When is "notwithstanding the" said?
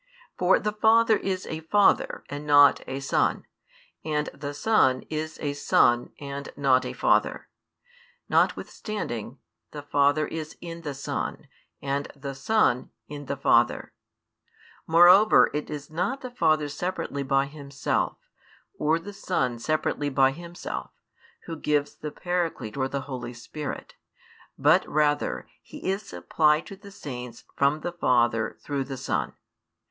8.27-9.83